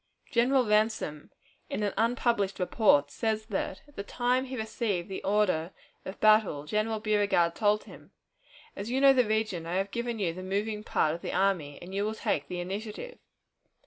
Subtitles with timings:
[0.31, 1.29] General Ransom,
[1.69, 5.73] in an unpublished report, says that, at the time he received the order
[6.05, 8.09] of battle, General Beauregard told him,
[8.75, 11.77] "As you know the region, I have given you the moving part of the army,
[11.83, 13.19] and you will take the initiative."